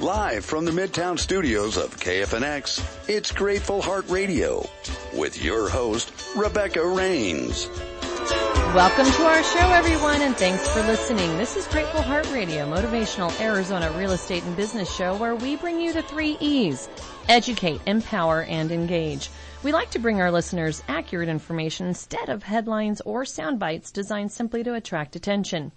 [0.00, 4.66] Live from the Midtown studios of KFNX, it's Grateful Heart Radio
[5.14, 7.68] with your host, Rebecca Rains.
[8.74, 11.36] Welcome to our show, everyone, and thanks for listening.
[11.36, 15.78] This is Grateful Heart Radio, motivational Arizona real estate and business show where we bring
[15.78, 16.88] you the three E's.
[17.28, 19.28] Educate, empower, and engage.
[19.62, 24.32] We like to bring our listeners accurate information instead of headlines or sound bites designed
[24.32, 25.72] simply to attract attention.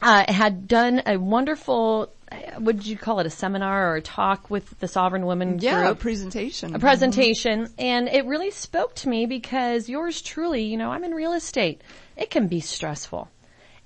[0.00, 4.02] uh, had done a wonderful, uh, what did you call it, a seminar or a
[4.02, 5.98] talk with the Sovereign Women yeah, group?
[5.98, 6.74] a presentation.
[6.74, 7.66] A presentation.
[7.66, 7.74] Mm-hmm.
[7.78, 11.82] And it really spoke to me because yours truly, you know, I'm in real estate.
[12.16, 13.28] It can be stressful.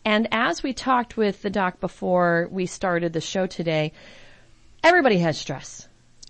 [0.04, 3.92] And as we talked with the doc before we started the show today,
[4.84, 5.88] everybody has stress.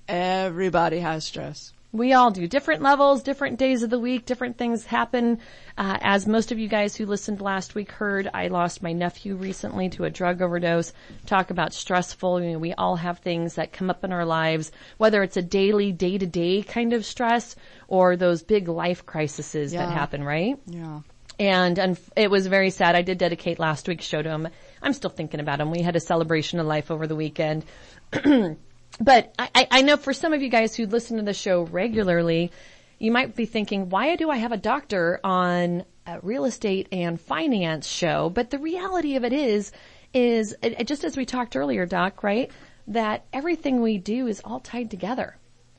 [0.08, 1.74] Everybody has stress.
[1.92, 2.46] We all do.
[2.46, 5.41] Different levels, different days of the week, different things happen.
[5.77, 9.34] Uh, as most of you guys who listened last week heard, I lost my nephew
[9.34, 10.92] recently to a drug overdose.
[11.26, 12.42] Talk about stressful.
[12.42, 15.42] You know, we all have things that come up in our lives, whether it's a
[15.42, 17.56] daily, day to day kind of stress
[17.88, 19.86] or those big life crises Yeah.
[19.86, 20.59] that happen, right?
[20.66, 21.00] Yeah.
[21.41, 22.94] And, and it was very sad.
[22.94, 24.48] I did dedicate last week's show to him.
[24.81, 25.70] I'm still thinking about him.
[25.72, 27.65] We had a celebration of life over the weekend.
[28.99, 31.62] but I, I- I know for some of you guys who listen to the show
[31.62, 32.51] regularly,
[32.99, 37.21] you might be thinking, why do I have a doctor on a real estate and
[37.21, 38.28] finance show?
[38.31, 39.73] But the reality of it is,
[40.12, 42.51] is just as we talked earlier, Doc, right?
[42.89, 45.37] That everything we do is all tied together.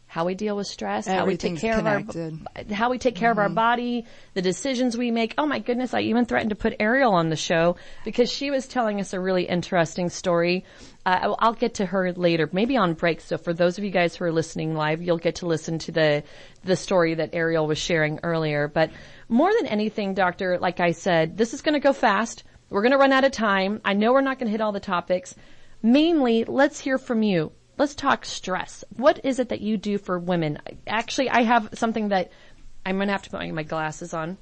[0.08, 2.04] How we deal with stress, how we take care of our,
[2.74, 3.54] how we take care of our mm-hmm.
[3.54, 5.34] body, the decisions we make.
[5.38, 8.68] Oh my goodness, I even threatened to put Ariel on the show because she was
[8.68, 10.66] telling us a really interesting story.
[11.06, 13.22] Uh, I'll- I'll get to her later, maybe on break.
[13.22, 15.92] So for those of you guys who are listening live, you'll get to listen to
[15.92, 16.24] the,
[16.64, 18.68] the story that Ariel was sharing earlier.
[18.68, 18.92] But
[19.28, 22.44] more than anything, doctor, like I said, this is going to go fast.
[22.70, 23.82] We're going to run out of time.
[23.84, 25.36] I know we're not going to hit all the topics.
[25.82, 27.52] Mainly, let's hear from you.
[27.78, 28.84] Let's talk stress.
[28.96, 30.60] What is it that you do for women?
[30.86, 32.32] Actually, I have something that
[32.86, 34.38] I'm going to have to put my glasses on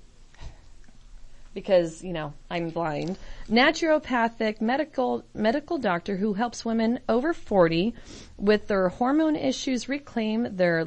[1.53, 3.17] because, you know, I'm blind.
[3.49, 7.93] Naturopathic medical, medical doctor who helps women over 40
[8.37, 10.85] with their hormone issues reclaim their,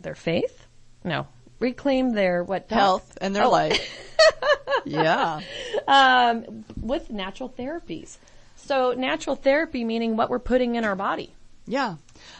[0.00, 0.66] their faith?
[1.04, 1.26] No.
[1.58, 2.70] Reclaim their what?
[2.70, 3.50] Health and their Oh.
[3.50, 4.06] life.
[4.84, 5.40] yeah.
[5.86, 8.16] um, with natural therapies.
[8.56, 11.34] So natural therapy meaning what we're putting in our body.
[11.66, 11.96] Yeah.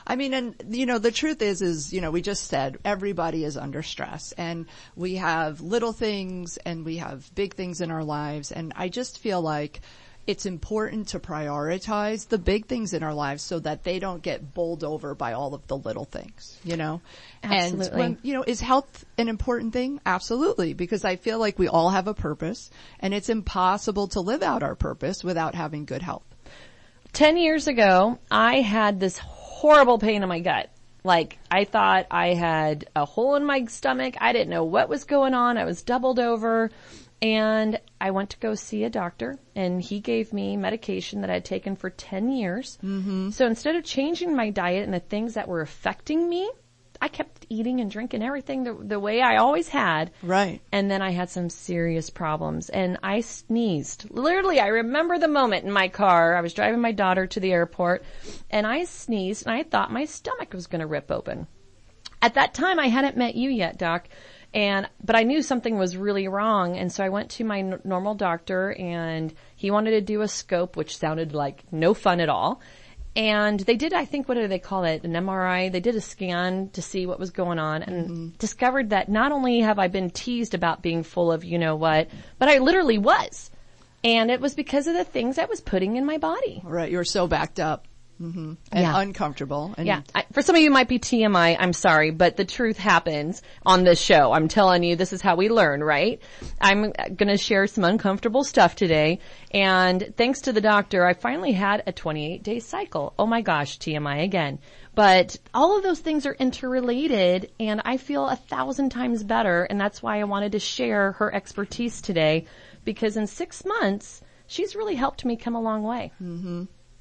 [0.06, 3.44] I mean, and you know, the truth is, is, you know, we just said everybody
[3.44, 4.66] is under stress and
[4.97, 8.50] we have little things and we have big things in our lives.
[8.50, 9.80] And I just feel like
[10.26, 14.54] it's important to prioritize the big things in our lives so that they don't get
[14.54, 17.00] bowled over by all of the little things, you know?
[17.42, 17.86] Absolutely.
[17.86, 20.00] And when, you know, is health an important thing?
[20.04, 20.75] Absolutely.
[20.75, 22.70] Because I feel like we all have a purpose
[23.00, 26.29] and it's impossible to live out our purpose without having good health.
[27.12, 30.71] 10 years ago, I had this horrible pain in my gut.
[31.03, 34.16] Like, I thought I had a hole in my stomach.
[34.21, 35.57] I didn't know what was going on.
[35.57, 36.71] I was doubled over.
[37.22, 41.34] And I went to go see a doctor and he gave me medication that I
[41.34, 42.78] had taken for 10 years.
[42.83, 43.30] Mm-hmm.
[43.30, 46.51] So instead of changing my diet and the things that were affecting me,
[47.00, 50.10] I kept eating and drinking everything the, the way I always had.
[50.22, 50.60] Right.
[50.70, 54.10] And then I had some serious problems and I sneezed.
[54.10, 56.36] Literally, I remember the moment in my car.
[56.36, 58.04] I was driving my daughter to the airport
[58.50, 61.47] and I sneezed and I thought my stomach was going to rip open.
[62.22, 64.08] At that time, I hadn't met you yet, Doc.
[64.52, 66.76] And, but I knew something was really wrong.
[66.76, 70.28] And so I went to my n- normal doctor and he wanted to do a
[70.28, 72.60] scope, which sounded like no fun at all.
[73.16, 75.03] And they did, I think, what do they call it?
[75.04, 75.71] An MRI.
[75.71, 78.28] They did a scan to see what was going on and mm-hmm.
[78.39, 82.09] discovered that not only have I been teased about being full of you know what,
[82.39, 83.51] but I literally was.
[84.04, 86.62] And it was because of the things I was putting in my body.
[86.65, 86.91] Right.
[86.91, 87.86] You're so backed up.
[88.21, 89.01] Hmm And Yeah.
[89.01, 89.75] uncomfortable.
[89.78, 90.03] And Yeah.
[90.15, 91.57] I, for some of you it might be TMI.
[91.59, 94.33] I'm sorry, but the truth happens on this show.
[94.33, 96.21] I'm telling you, this is how we learn, right?
[96.61, 99.21] I'm going to share some uncomfortable stuff today.
[99.53, 103.15] And thanks to the doctor, I finally had a 28 day cycle.
[103.19, 104.59] Oh my gosh, TMI again.
[104.95, 109.65] But all of those things are interrelated and I feel a thousand times better.
[109.65, 112.45] And that's why I wanted to share her expertise today
[112.84, 116.13] because in six months, she's really helped me come a long way.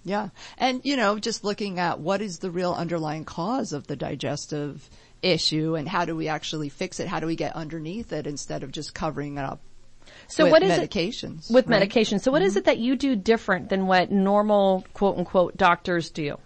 [0.03, 0.29] Yeah.
[0.57, 4.89] And, you know, just looking at what is the real underlying cause of the digestive
[5.21, 7.07] issue and how do we actually fix it?
[7.07, 9.59] How do we get underneath it instead of just covering it up
[10.27, 11.53] So with what is it?
[11.53, 11.79] with right?
[11.79, 12.19] medication.
[12.19, 12.59] So what is mm-hmm.
[12.59, 16.37] it that you do different than what normal quote unquote doctors do?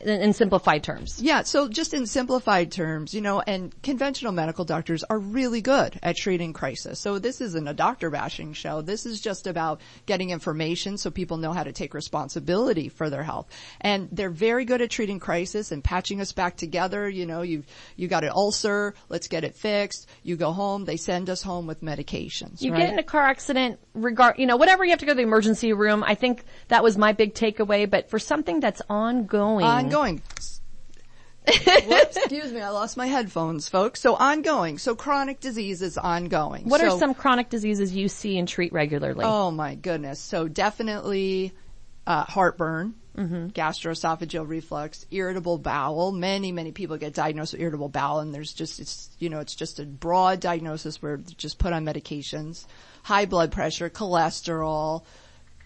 [0.00, 1.20] In, in simplified terms.
[1.20, 5.98] Yeah, so just in simplified terms, you know, and conventional medical doctors are really good
[6.02, 7.00] at treating crisis.
[7.00, 8.82] So this isn't a doctor bashing show.
[8.82, 13.22] This is just about getting information so people know how to take responsibility for their
[13.22, 13.48] health.
[13.80, 17.08] And they're very good at treating crisis and patching us back together.
[17.08, 17.64] You know, you
[17.96, 20.08] you got an ulcer, let's get it fixed.
[20.22, 22.62] You go home, they send us home with medications.
[22.62, 22.80] You right?
[22.80, 25.22] get in a car accident, regard, you know, whatever you have to go to the
[25.22, 26.04] emergency room.
[26.04, 29.64] I think that was my big takeaway, but for something that's ongoing.
[29.64, 29.87] Ongoing.
[29.90, 30.60] Whoops,
[32.16, 34.00] excuse me, I lost my headphones, folks.
[34.00, 34.78] So ongoing.
[34.78, 36.64] So chronic disease is ongoing.
[36.68, 39.24] What are some chronic diseases you see and treat regularly?
[39.24, 40.20] Oh my goodness.
[40.20, 41.52] So definitely
[42.06, 43.48] uh, heartburn, Mm-hmm.
[43.48, 46.12] gastroesophageal reflux, irritable bowel.
[46.12, 49.56] Many, many people get diagnosed with irritable bowel and there's just, it's, you know, it's
[49.56, 52.64] just a broad diagnosis where they just put on medications.
[53.02, 55.02] High blood pressure, cholesterol,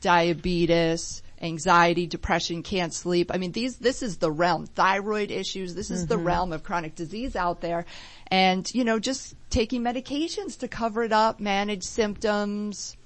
[0.01, 3.31] diabetes, anxiety, depression, can't sleep.
[3.35, 4.67] I mean, these, this is the realm.
[4.67, 5.75] Thyroid issues.
[5.75, 6.27] This is the Mm-hmm.
[6.27, 7.85] realm of chronic disease out there.
[8.29, 12.97] And, you know, just taking medications to cover it up, manage symptoms,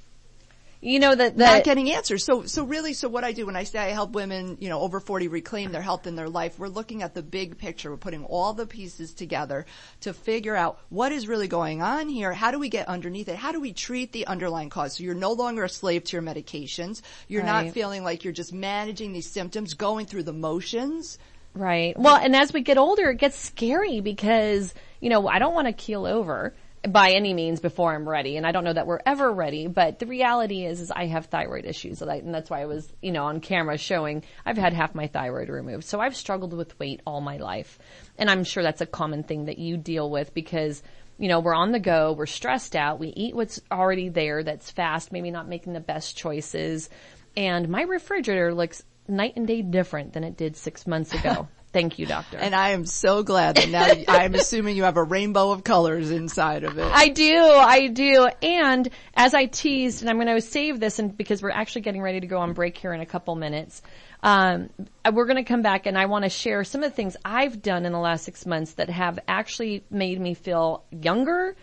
[0.87, 2.25] you know that, not getting answers.
[2.25, 4.81] So, so really, so what I do when I say I help women, you know,
[4.81, 7.91] over 40 reclaim their health in their life, we're looking at the big picture.
[7.91, 9.67] We're putting all the pieces together
[10.03, 12.33] to figure out what is really going on here.
[12.33, 13.35] How do we get underneath it?
[13.35, 14.97] How do we treat the underlying cause?
[14.97, 17.03] So you're no longer a slave to your medications.
[17.27, 17.65] You're Right.
[17.65, 21.19] not feeling like you're just managing these symptoms, going through the motions.
[21.53, 21.99] Right.
[21.99, 25.67] Well, and as we get older, it gets scary because, you know, I don't want
[25.67, 26.55] to keel over
[26.93, 28.37] by any means before I'm ready.
[28.37, 31.27] And I don't know that we're ever ready, but the reality is, is I have
[31.27, 32.03] thyroid issues.
[32.03, 35.49] And that's why I was, you know, on camera showing I've had half my thyroid
[35.49, 35.85] removed.
[35.85, 37.79] So I've struggled with weight all my life.
[38.19, 40.83] And I'm sure that's a common thing that you deal with because
[41.19, 44.71] you know, we're on the go, we're stressed out, we eat what's already there that's
[44.71, 46.91] fast, maybe not making the best choices.
[47.37, 51.49] And my refrigerator looks night and day different than it did six months ago.
[51.77, 52.39] Thank you, doctor.
[52.39, 56.11] And I am so glad that now I'm assuming you have a rainbow of colors
[56.11, 56.91] inside of it.
[56.91, 58.31] I do, I do.
[58.41, 62.01] And as I teased, and I'm going to save this and because we're actually getting
[62.01, 63.83] ready to go on break here in a couple minutes.
[64.23, 64.71] Um,
[65.13, 67.61] we're going to come back and I want to share some of the things I've
[67.61, 71.57] done in the last six months that have actually made me feel younger,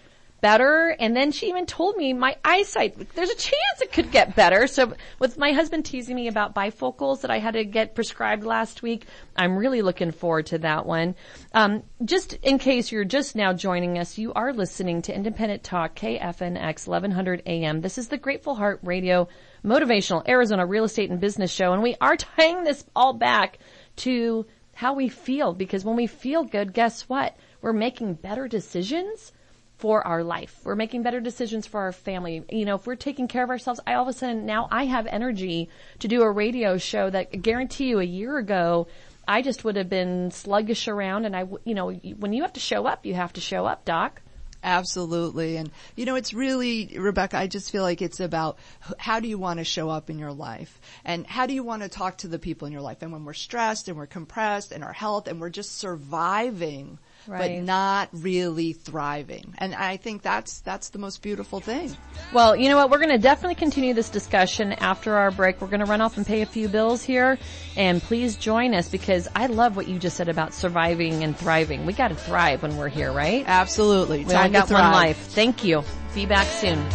[0.44, 0.94] better.
[1.00, 4.68] And then she even told me my eyesight, there's a chance it could get better.
[4.68, 8.84] So with my husband teasing me about bifocals that I had to get prescribed last
[8.84, 9.06] week,
[9.38, 11.16] I'm really looking forward to that one.
[11.54, 15.96] Um, just in case you're just now joining us, you are listening to Independent Talk
[15.96, 17.80] KFNX 1100 AM.
[17.80, 19.30] This is the Grateful Heart Radio
[19.64, 21.72] motivational Arizona real estate and business show.
[21.72, 23.60] And we are tying this all back
[23.96, 27.38] to how we feel because when we feel good, guess what?
[27.62, 29.32] We're making better decisions
[29.84, 30.62] for our life.
[30.64, 32.46] We're making better decisions for our family.
[32.50, 34.86] You know, if we're taking care of ourselves, I all of a sudden now I
[34.86, 35.68] have energy
[36.00, 38.88] to do a radio show that I guarantee you a year ago,
[39.28, 42.62] I just would have been sluggish around and I, you know, when you have to
[42.62, 44.22] show up, you have to show up, doc.
[44.64, 45.58] Absolutely.
[45.58, 48.60] And you know, it's really, Rebecca, I just feel like it's about
[48.98, 51.84] how do you want to show up in your life and how do you want
[51.84, 53.02] to talk to the people in your life?
[53.02, 57.52] And when we're stressed and we're compressed and our health and we're just surviving, but
[57.52, 59.54] not really thriving.
[59.58, 61.96] And I think that's, that's the most beautiful thing.
[62.34, 62.90] Well, you know what?
[62.90, 65.62] We're going to definitely continue this discussion after our break.
[65.62, 67.38] We're going to run off and pay a few bills here.
[67.76, 71.86] And please join us because I love what you just said about surviving and thriving.
[71.86, 73.44] We got to thrive when we're here, right?
[73.48, 74.20] Absolutely.
[74.26, 75.18] We Time only got one life.
[75.18, 75.84] Thank you.
[76.14, 76.88] Be back soon.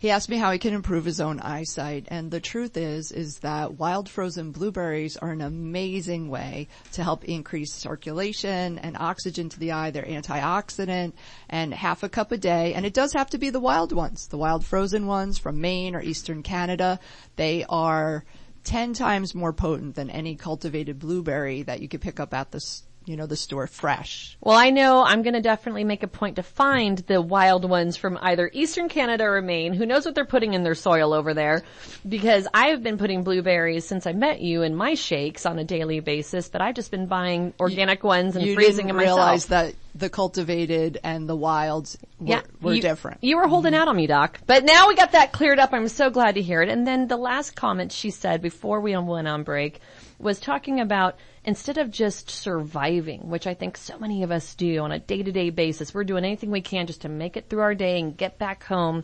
[0.05, 2.05] He asked me how he can improve his own eyesight.
[2.09, 7.23] And the truth is, is that wild frozen blueberries are an amazing way to help
[7.23, 9.89] increase circulation and oxygen to the eye.
[9.89, 11.13] They're antioxidant
[11.49, 12.75] and half a cup a day.
[12.75, 15.95] And it does have to be the wild ones, the wild frozen ones from Maine
[15.95, 16.99] or Eastern Canada.
[17.35, 18.25] They are
[18.65, 22.61] 10 times more potent than any cultivated blueberry that you could pick up at the
[23.05, 24.35] you know, the store fresh.
[24.41, 27.97] Well, I know I'm going to definitely make a point to find the wild ones
[27.97, 29.73] from either Eastern Canada or Maine.
[29.73, 31.63] Who knows what they're putting in their soil over there?
[32.07, 35.63] Because I have been putting blueberries since I met you in my shakes on a
[35.63, 39.17] daily basis, but I've just been buying organic you, ones and freezing them myself.
[39.17, 43.23] realize that the cultivated and the wilds were, yeah, were you, different.
[43.23, 43.81] You were holding mm-hmm.
[43.81, 44.39] out on me, Doc.
[44.45, 45.73] But now we got that cleared up.
[45.73, 46.69] I'm so glad to hear it.
[46.69, 49.79] And then the last comment she said before we went on break
[50.19, 54.79] was talking about instead of just surviving, which I think so many of us do
[54.79, 57.49] on a day to day basis, we're doing anything we can just to make it
[57.49, 59.03] through our day and get back home.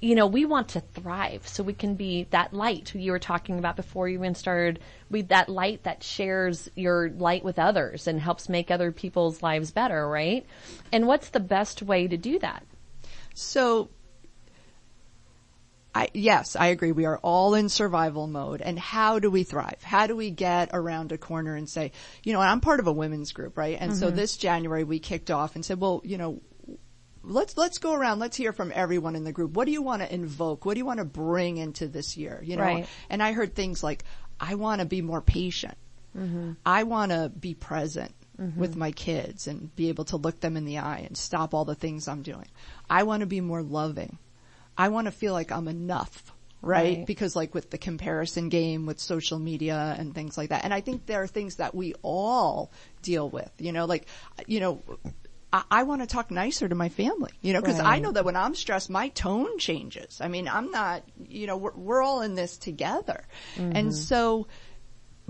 [0.00, 3.58] You know, we want to thrive so we can be that light you were talking
[3.58, 4.80] about before you even started.
[5.10, 9.70] We, that light that shares your light with others and helps make other people's lives
[9.70, 10.46] better, right?
[10.92, 12.64] And what's the best way to do that?
[13.34, 13.90] So
[15.96, 16.92] I, yes, I agree.
[16.92, 18.60] We are all in survival mode.
[18.60, 19.82] And how do we thrive?
[19.82, 22.92] How do we get around a corner and say, you know, I'm part of a
[22.92, 23.78] women's group, right?
[23.80, 24.00] And mm-hmm.
[24.00, 26.42] so this January we kicked off and said, well, you know,
[27.22, 28.18] let's let's go around.
[28.18, 29.52] Let's hear from everyone in the group.
[29.52, 30.66] What do you want to invoke?
[30.66, 32.42] What do you want to bring into this year?
[32.44, 32.86] You know, right.
[33.08, 34.04] and I heard things like,
[34.38, 35.78] I want to be more patient.
[36.14, 36.52] Mm-hmm.
[36.64, 38.12] I want to be present.
[38.38, 38.60] Mm-hmm.
[38.60, 41.64] With my kids and be able to look them in the eye and stop all
[41.64, 42.44] the things I'm doing.
[42.90, 44.18] I want to be more loving.
[44.76, 46.32] I want to feel like I'm enough.
[46.62, 46.98] Right?
[46.98, 47.06] right?
[47.06, 50.64] Because like with the comparison game with social media and things like that.
[50.64, 54.06] And I think there are things that we all deal with, you know, like,
[54.46, 54.82] you know,
[55.52, 57.86] I, I want to talk nicer to my family, you know, because right.
[57.86, 60.20] I know that when I'm stressed, my tone changes.
[60.20, 63.22] I mean, I'm not, you know, we're, we're all in this together.
[63.56, 63.76] Mm-hmm.
[63.76, 64.48] And so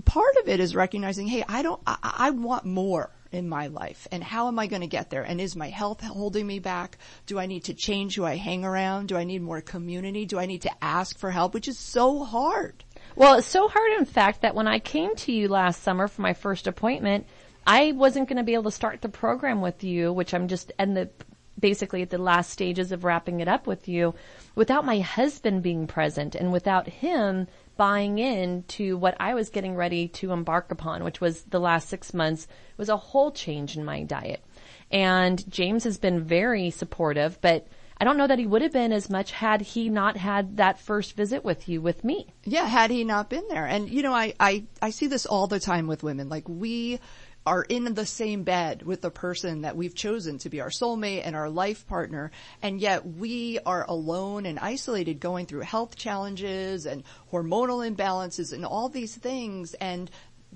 [0.04, 4.08] part of it is recognizing, hey, I don't, I, I want more in my life
[4.10, 5.22] and how am I going to get there?
[5.22, 6.98] And is my health holding me back?
[7.26, 9.08] Do I need to change who I hang around?
[9.08, 10.24] Do I need more community?
[10.24, 11.54] Do I need to ask for help?
[11.54, 12.82] Which is so hard.
[13.14, 16.22] Well, it's so hard in fact that when I came to you last summer for
[16.22, 17.26] my first appointment,
[17.66, 20.72] I wasn't going to be able to start the program with you, which I'm just,
[20.78, 21.10] and the,
[21.58, 24.14] basically at the last stages of wrapping it up with you
[24.54, 29.74] without my husband being present and without him buying in to what I was getting
[29.74, 33.84] ready to embark upon, which was the last six months was a whole change in
[33.84, 34.42] my diet.
[34.90, 37.66] And James has been very supportive, but
[37.98, 40.78] I don't know that he would have been as much had he not had that
[40.78, 42.26] first visit with you, with me.
[42.44, 43.66] Yeah, had he not been there.
[43.66, 46.28] And you know, I, I, I see this all the time with women.
[46.28, 47.00] Like we,
[47.46, 51.22] are in the same bed with the person that we've chosen to be our soulmate
[51.24, 52.32] and our life partner.
[52.60, 58.66] And yet we are alone and isolated going through health challenges and hormonal imbalances and
[58.66, 59.74] all these things.
[59.74, 60.10] And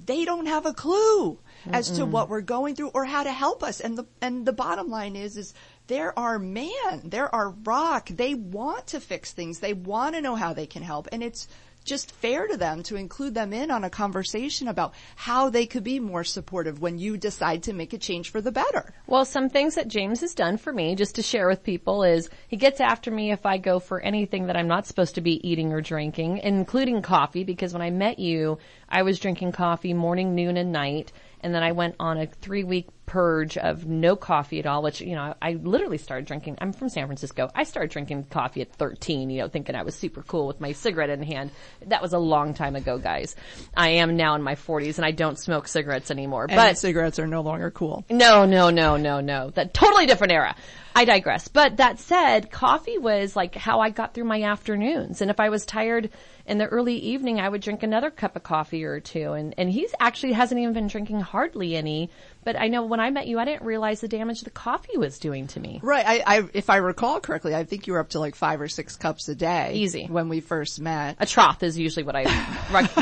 [0.05, 1.73] they don't have a clue Mm-mm.
[1.73, 3.81] as to what we're going through or how to help us.
[3.81, 5.55] And the, and the bottom line is, is
[5.87, 7.03] they're our man.
[7.05, 8.09] They're our rock.
[8.09, 9.61] They want to fix things.
[9.61, 11.09] They want to know how they can help.
[11.13, 11.47] And it's
[11.85, 15.85] just fair to them to include them in on a conversation about how they could
[15.85, 18.95] be more supportive when you decide to make a change for the better.
[19.07, 22.31] Well, some things that James has done for me, just to share with people, is
[22.49, 25.47] he gets after me if I go for anything that I'm not supposed to be
[25.49, 28.59] eating or drinking, including coffee, because when I met you,
[28.89, 32.65] I was drinking coffee morning, noon, and night and then I went on a three
[32.65, 36.59] week purge of no coffee at all, which, you know, I literally started drinking.
[36.61, 37.51] I'm from San Francisco.
[37.57, 40.71] I started drinking coffee at 13, you know, thinking I was super cool with my
[40.71, 41.51] cigarette in hand.
[41.87, 43.35] That was a long time ago, guys.
[43.77, 46.47] I am now in my 40s and I don't smoke cigarettes anymore.
[46.49, 48.05] And but cigarettes are no longer cool.
[48.11, 49.51] No, no, no, no, no.
[49.51, 50.55] That totally different era.
[50.95, 51.49] I digress.
[51.49, 55.21] But that said, coffee was like how I got through my afternoons.
[55.21, 56.11] And if I was tired
[56.47, 59.33] in the early evening, I would drink another cup of coffee or two.
[59.33, 62.11] And, and he's actually hasn't even been drinking hardly any.
[62.43, 65.19] But I know when I met you, I didn't realize the damage the coffee was
[65.19, 65.81] doing to me.
[65.83, 66.05] Right.
[66.07, 68.69] I, I, if I recall correctly, I think you were up to like five or
[68.69, 69.75] six cups a day.
[69.75, 70.07] Easy.
[70.07, 71.17] When we first met.
[71.19, 72.25] A trough is usually what I,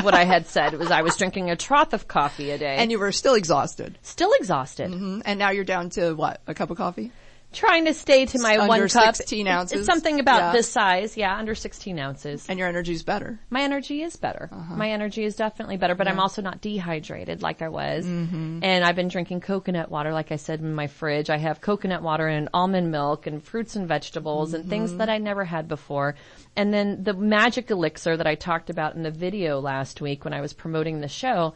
[0.01, 0.73] what I had said.
[0.73, 2.75] It was I was drinking a trough of coffee a day.
[2.77, 3.97] And you were still exhausted.
[4.01, 4.91] Still exhausted.
[4.91, 5.21] Mm-hmm.
[5.25, 6.41] And now you're down to what?
[6.47, 7.11] A cup of coffee?
[7.51, 9.15] Trying to stay to my under one cup.
[9.15, 9.79] 16 ounces.
[9.79, 10.51] It's something about yeah.
[10.51, 11.17] this size.
[11.17, 12.45] Yeah, under 16 ounces.
[12.47, 13.39] And your energy is better.
[13.49, 14.49] My energy is better.
[14.51, 14.75] Uh-huh.
[14.75, 16.13] My energy is definitely better, but yeah.
[16.13, 18.05] I'm also not dehydrated like I was.
[18.05, 18.59] Mm-hmm.
[18.63, 21.29] And I've been drinking coconut water, like I said in my fridge.
[21.29, 24.61] I have coconut water and almond milk and fruits and vegetables mm-hmm.
[24.61, 26.15] and things that I never had before.
[26.55, 30.33] And then the magic elixir that I talked about in the video last week when
[30.33, 31.53] I was promoting the show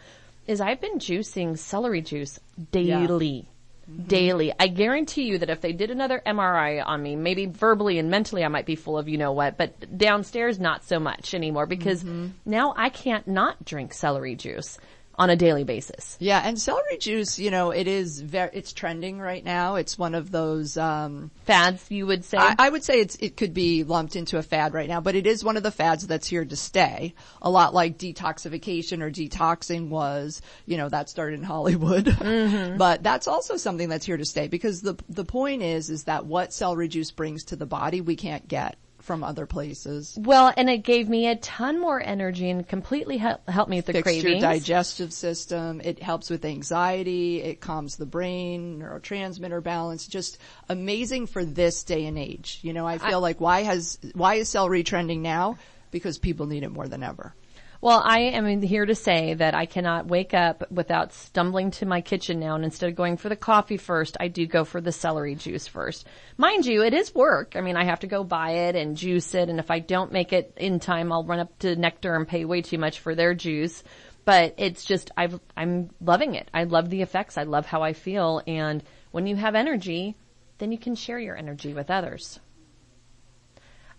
[0.47, 2.39] is I've been juicing celery juice
[2.71, 3.45] daily.
[3.45, 3.49] Yeah
[3.89, 4.03] mm-hmm.
[4.03, 4.53] daily.
[4.59, 8.43] I guarantee you that if they did another MRI on me, maybe verbally and mentally
[8.43, 12.03] I might be full of you know what, but downstairs not so much anymore because
[12.03, 12.27] mm-hmm.
[12.45, 14.77] now I can't not drink celery juice
[15.15, 16.17] on a daily basis.
[16.19, 19.75] Yeah, and celery juice, you know, it is very, it's trending right now.
[19.75, 22.37] It's one of those, um, fads, you would say?
[22.37, 25.15] I, I, would say it's, it could be lumped into a fad right now, but
[25.15, 27.13] it is one of the fads that's here to stay.
[27.41, 32.05] A lot like detoxification or detoxing was, you know, that started in Hollywood.
[32.23, 32.77] Mm-hmm.
[32.77, 36.25] but that's also something that's here to stay because the, the point is, is that
[36.25, 40.17] what celery juice brings to the body, we can't get from other places.
[40.19, 43.93] Well, and it gave me a ton more energy and completely helped me with the
[43.93, 44.23] Fixed cravings.
[44.23, 45.81] your digestive system.
[45.83, 47.41] It helps with anxiety.
[47.41, 50.07] It calms the brain, neurotransmitter balance.
[50.07, 50.37] Just
[50.69, 52.59] amazing for this day and age.
[52.61, 55.57] You know, I feel I, like why has why is celery trending now?
[55.91, 57.35] Because people need it more than ever.
[57.83, 61.99] Well, I am here to say that I cannot wake up without stumbling to my
[61.99, 64.93] kitchen now and instead of going for the coffee first, I do go for the
[64.93, 66.07] celery juice first.
[66.37, 67.57] Mind you, it is work.
[67.57, 70.13] I mean, I have to go buy it and juice it and if I don't
[70.13, 73.15] make it in time, I'll run up to Nekter and pay way too much for
[73.15, 73.83] their juice.
[74.23, 76.49] But it's just, i am loving it.
[76.53, 77.37] I love the effects.
[77.37, 78.41] I love how I feel.
[78.47, 78.81] And
[79.11, 80.15] when you have energy,
[80.57, 82.39] then you can share your energy with others.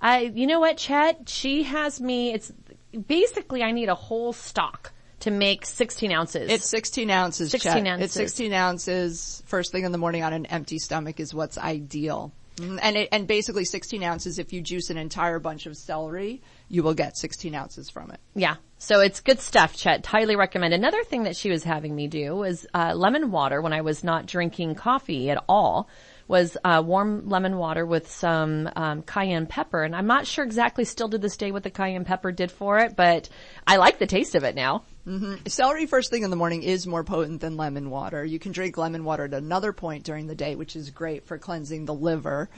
[0.05, 1.31] I, you know what, Chet?
[1.31, 2.53] She has me, it's
[2.95, 6.51] basically I need a whole stock to make 16 ounces.
[6.51, 7.51] It's 16 ounces.
[7.51, 7.87] 16 Chet.
[7.87, 8.05] ounces.
[8.05, 9.43] It's 16 ounces.
[9.47, 12.33] First thing in the morning on an empty stomach is what's ideal.
[12.57, 12.79] Mm-hmm.
[12.83, 14.39] And it, and basically 16 ounces.
[14.39, 18.21] If you juice an entire bunch of celery, you will get 16 ounces from it.
[18.35, 18.57] Yeah.
[18.79, 20.05] So it's good stuff, Chet.
[20.05, 20.75] Highly recommend.
[20.75, 24.05] Another thing that she was having me do was uh, lemon water when I was
[24.05, 25.89] not drinking coffee at all
[26.27, 30.85] was uh, warm lemon water with some um, cayenne pepper, and I'm not sure exactly
[30.85, 33.29] still to this day what the cayenne pepper did for it, but
[33.67, 34.85] I like the taste of it now.
[35.07, 35.47] Mm-hmm.
[35.47, 38.25] Celery first thing in the morning is more potent than lemon water.
[38.25, 41.39] You can drink lemon water at another point during the day, which is great for
[41.39, 42.49] cleansing the liver.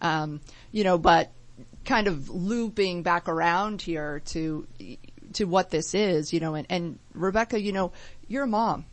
[0.00, 1.32] Um, you know, but
[1.84, 4.66] kind of looping back around here to
[5.32, 7.92] to what this is, you know, and, and Rebecca, you know,
[8.28, 8.86] you're a mom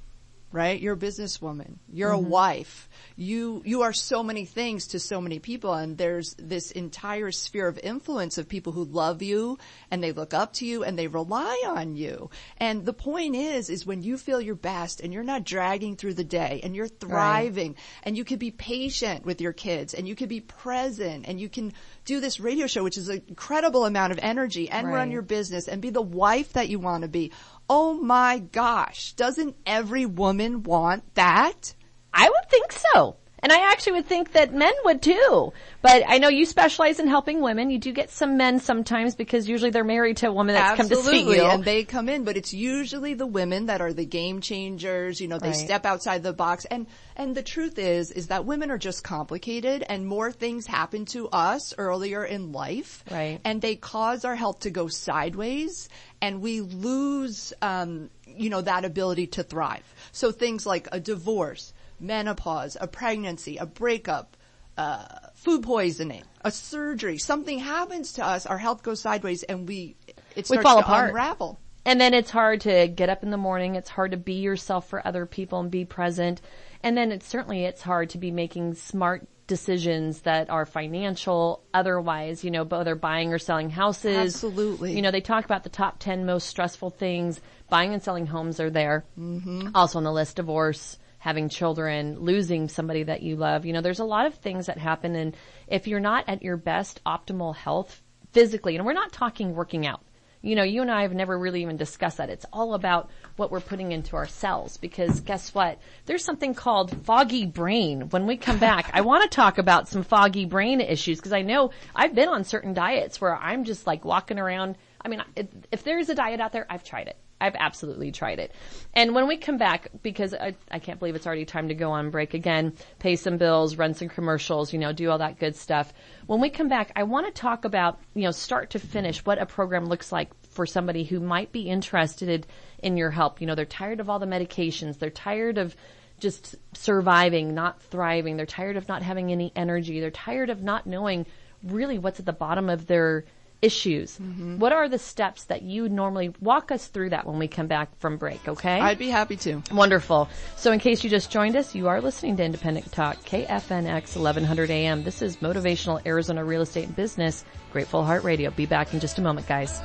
[0.53, 0.79] right?
[0.79, 1.77] You're a businesswoman.
[1.91, 2.25] You're mm-hmm.
[2.25, 2.87] a wife.
[3.15, 7.67] You, you are so many things to so many people and there's this entire sphere
[7.67, 9.57] of influence of people who love you
[9.89, 12.29] and they look up to you and they rely on you.
[12.57, 16.13] And the point is, is when you feel your best and you're not dragging through
[16.13, 17.81] the day and you're thriving right.
[18.03, 21.49] and you can be patient with your kids and you can be present and you
[21.49, 21.73] can
[22.05, 24.93] do this radio show, which is an incredible amount of energy and right.
[24.93, 27.31] run your business and be the wife that you want to be
[27.69, 31.73] Oh my gosh, doesn't every woman want that?
[32.13, 33.17] I would think so.
[33.43, 35.51] And I actually would think that men would too.
[35.81, 37.69] But I know you specialize in helping women.
[37.69, 40.95] You do get some men sometimes because usually they're married to a woman that's Absolutely.
[40.95, 41.43] come to see you.
[41.43, 45.19] And they come in, but it's usually the women that are the game changers.
[45.19, 45.55] You know, they right.
[45.55, 46.63] step outside the box.
[46.63, 51.03] And, and the truth is, is that women are just complicated and more things happen
[51.07, 53.03] to us earlier in life.
[53.11, 53.41] Right.
[53.43, 55.89] And they cause our health to go sideways
[56.21, 59.83] and we lose, um, you know, that ability to thrive.
[60.13, 61.73] So things like a divorce,
[62.03, 64.37] menopause, a pregnancy, a breakup,
[64.77, 69.95] uh, food poisoning, a surgery, something happens to us, our health goes sideways and we,
[70.07, 71.09] it we starts fall to apart.
[71.09, 71.59] unravel.
[71.85, 73.75] And then it's hard to get up in the morning.
[73.75, 76.41] It's hard to be yourself for other people and be present.
[76.81, 82.43] And then it's certainly, it's hard to be making smart decisions that are financial, otherwise,
[82.43, 84.15] you know, whether buying or selling houses.
[84.15, 84.95] Absolutely.
[84.95, 87.41] You know, they talk about the top 10 most stressful things.
[87.69, 89.03] Buying and selling homes are there.
[89.19, 89.69] Mm-hmm.
[89.75, 93.65] Also on the list, divorce, having children, losing somebody that you love.
[93.65, 95.15] You know, there's a lot of things that happen.
[95.15, 95.37] And
[95.69, 98.01] if you're not at your best optimal health
[98.33, 100.03] physically, and we're not talking working out,
[100.41, 102.29] you know, you and I have never really even discussed that.
[102.29, 105.79] It's all about what we're putting into our cells because guess what?
[106.07, 108.09] There's something called foggy brain.
[108.09, 111.43] When we come back, I want to talk about some foggy brain issues because I
[111.43, 114.75] know I've been on certain diets where I'm just like walking around.
[114.99, 115.23] I mean,
[115.71, 117.15] if, there's a diet out there, I've tried it.
[117.43, 118.53] I've absolutely tried it.
[118.93, 121.91] And when we come back, because I, I can't believe it's already time to go
[121.91, 125.57] on break again, pay some bills, run some commercials, you know, do all that good
[125.57, 125.91] stuff.
[126.25, 129.41] When we come back, I want to talk about, you know, start to finish what
[129.41, 132.47] a program looks like for somebody who might be interested
[132.81, 133.41] in your help.
[133.41, 134.97] You know, they're tired of all the medications.
[134.97, 135.75] They're tired of
[136.19, 138.37] just surviving, not thriving.
[138.37, 139.99] They're tired of not having any energy.
[139.99, 141.25] They're tired of not knowing
[141.61, 143.25] really what's at the bottom of their
[143.63, 144.19] issues.
[144.19, 144.59] Mm-hmm.
[144.59, 147.97] What are the steps that you normally walk us through that when we come back
[147.99, 148.79] from break, okay?
[148.79, 149.63] I'd be happy to.
[149.71, 150.29] Wonderful.
[150.57, 154.69] So in case you just joined us, you are listening to Independent Talk, KFNX 1100
[154.69, 155.03] AM.
[155.03, 158.51] This is Motivational Arizona Real Estate and Business, Grateful Heart Radio.
[158.51, 159.81] Be back in just a moment, guys.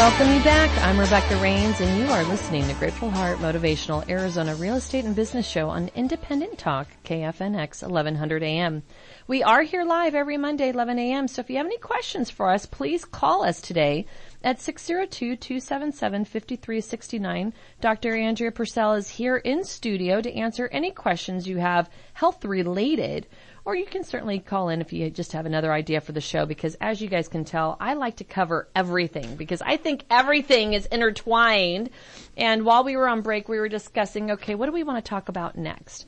[0.00, 0.70] Welcome you back.
[0.82, 5.14] I'm Rebecca Rains and you are listening to Grateful Heart Motivational Arizona Real Estate and
[5.14, 8.82] Business Show on Independent Talk, KFNX 1100 AM.
[9.26, 11.28] We are here live every Monday, 11 a.m.
[11.28, 14.06] So if you have any questions for us, please call us today
[14.42, 17.52] at 602-277-5369.
[17.82, 18.16] Dr.
[18.16, 23.26] Andrea Purcell is here in studio to answer any questions you have health related.
[23.64, 26.46] Or you can certainly call in if you just have another idea for the show
[26.46, 30.72] because as you guys can tell, I like to cover everything because I think everything
[30.72, 31.90] is intertwined.
[32.36, 35.08] And while we were on break, we were discussing, okay, what do we want to
[35.08, 36.06] talk about next?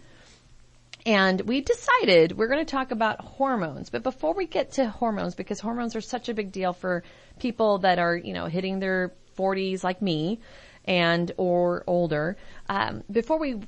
[1.05, 3.91] And we decided we're going to talk about hormones.
[3.91, 7.03] But before we get to hormones, because hormones are such a big deal for
[7.39, 10.41] people that are, you know, hitting their 40s like me
[10.85, 12.37] and or older,
[12.69, 13.61] um, before we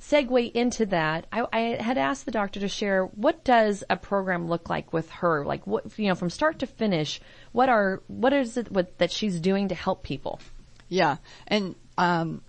[0.00, 4.48] segue into that, I, I had asked the doctor to share what does a program
[4.48, 7.20] look like with her, like what you know from start to finish.
[7.52, 10.40] What are what is it what, that she's doing to help people?
[10.88, 12.42] Yeah, and um,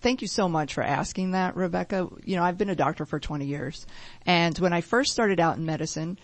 [0.00, 2.08] thank you so much for asking that, Rebecca.
[2.24, 3.86] You know, I've been a doctor for 20 years,
[4.26, 6.18] and when I first started out in medicine,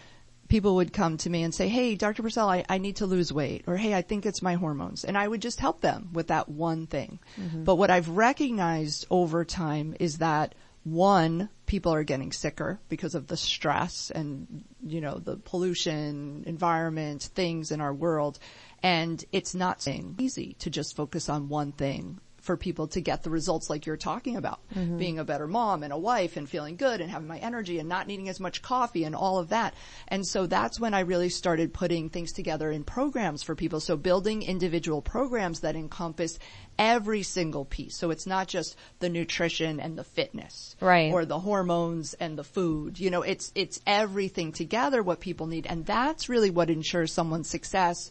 [0.48, 2.22] people would come to me and say, "Hey, Dr.
[2.22, 5.16] Purcell, I, I need to lose weight," or "Hey, I think it's my hormones," and
[5.16, 7.18] I would just help them with that one thing.
[7.40, 7.64] Mm-hmm.
[7.64, 10.54] But what I've recognized over time is that
[10.86, 17.24] one, people are getting sicker because of the stress and, you know, the pollution, environment,
[17.34, 18.38] things in our world.
[18.84, 23.30] And it's not easy to just focus on one thing for people to get the
[23.30, 24.60] results like you're talking about.
[24.74, 24.98] Mm-hmm.
[24.98, 27.88] Being a better mom and a wife and feeling good and having my energy and
[27.88, 29.74] not needing as much coffee and all of that.
[30.08, 33.80] And so that's when I really started putting things together in programs for people.
[33.80, 36.38] So building individual programs that encompass
[36.78, 37.98] every single piece.
[37.98, 40.76] So it's not just the nutrition and the fitness.
[40.80, 41.12] Right.
[41.12, 43.00] Or the hormones and the food.
[43.00, 45.66] You know, it's, it's everything together what people need.
[45.66, 48.10] And that's really what ensures someone's success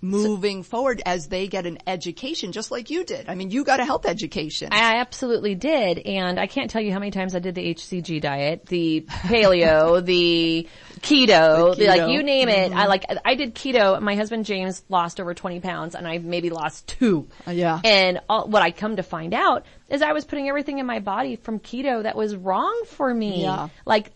[0.00, 3.28] moving forward as they get an education, just like you did.
[3.28, 4.68] I mean, you got a health education.
[4.72, 8.20] I absolutely did, and I can't tell you how many times I did the HCG
[8.20, 10.68] diet, the paleo, the
[11.00, 12.72] keto, The the- like you name it.
[12.72, 13.96] I like I did keto.
[13.96, 17.28] And my husband James lost over twenty pounds, and I maybe lost two.
[17.46, 17.80] Uh, yeah.
[17.84, 20.98] And all, what I come to find out is I was putting everything in my
[21.00, 23.42] body from keto that was wrong for me.
[23.42, 23.68] Yeah.
[23.86, 24.12] Like,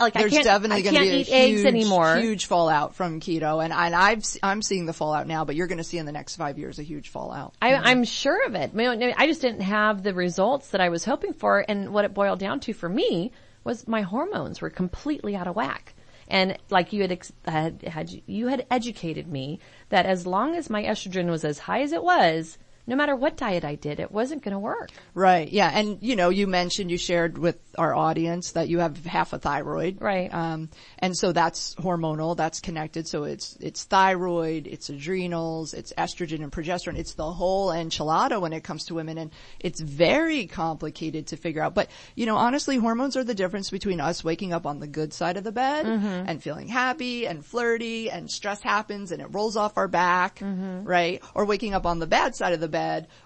[0.00, 2.16] like There's I can't, definitely going to be a eat huge, eggs anymore.
[2.16, 5.78] huge fallout from keto, and and I've I'm seeing the fallout now, but you're going
[5.78, 7.54] to see in the next five years a huge fallout.
[7.60, 8.72] I, I'm sure of it.
[8.74, 12.38] I just didn't have the results that I was hoping for, and what it boiled
[12.38, 13.32] down to for me
[13.64, 15.94] was my hormones were completely out of whack.
[16.28, 20.68] And like you had, ex- had, had you had educated me that as long as
[20.68, 24.12] my estrogen was as high as it was, no matter what diet I did, it
[24.12, 24.90] wasn't going to work.
[25.12, 25.50] Right.
[25.50, 25.70] Yeah.
[25.72, 29.38] And you know, you mentioned you shared with our audience that you have half a
[29.38, 30.00] thyroid.
[30.00, 30.32] Right.
[30.32, 30.68] Um,
[30.98, 32.36] and so that's hormonal.
[32.36, 33.08] That's connected.
[33.08, 36.96] So it's it's thyroid, it's adrenals, it's estrogen and progesterone.
[36.96, 41.62] It's the whole enchilada when it comes to women, and it's very complicated to figure
[41.62, 41.74] out.
[41.74, 45.12] But you know, honestly, hormones are the difference between us waking up on the good
[45.12, 49.56] side of the bed and feeling happy and flirty, and stress happens and it rolls
[49.56, 51.20] off our back, right?
[51.34, 52.75] Or waking up on the bad side of the bed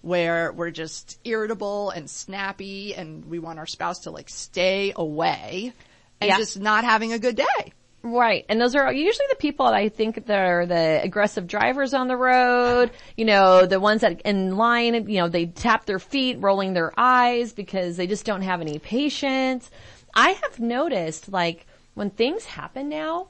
[0.03, 5.73] where we're just irritable and snappy and we want our spouse to like stay away
[6.21, 6.37] and Yeah.
[6.37, 7.73] just not having a good day.
[8.03, 8.47] Right.
[8.49, 12.09] And those are usually the people that I think that are the aggressive drivers on
[12.09, 16.39] the road, you know, the ones that in line, you know, they tap their feet,
[16.41, 19.71] rolling their eyes because they just don't have any patience.
[20.15, 23.29] I have noticed like when things happen now,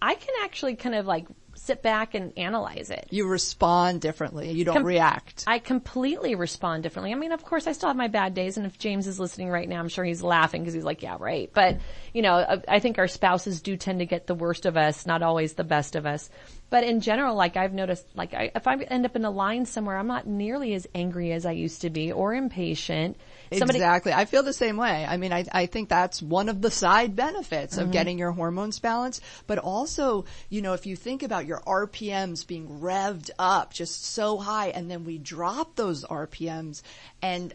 [0.00, 3.06] I can actually kind of like sit back and analyze it.
[3.10, 4.50] You respond differently.
[4.50, 5.44] You don't Com- react.
[5.46, 7.12] I completely respond differently.
[7.12, 9.48] I mean, of course, I still have my bad days, and if James is listening
[9.50, 11.78] right now, I'm sure he's laughing because he's like, "Yeah, right." But
[12.12, 15.06] you know, I- I think our spouses do tend to get the worst of us,
[15.06, 16.30] not always the best of us.
[16.70, 19.66] But in general, like I've noticed, like I, if I end up in a line
[19.66, 23.16] somewhere, I'm not nearly as angry as I used to be or impatient.
[23.58, 24.12] Somebody, exactly.
[24.12, 25.04] I feel the same way.
[25.08, 27.82] I mean, I, I think that's one of the side benefits Mm-hmm.
[27.84, 29.22] of getting your hormones balanced.
[29.46, 34.38] But also, you know, if you think about your RPMs being revved up just so
[34.38, 36.82] high and then we drop those RPMs
[37.20, 37.54] and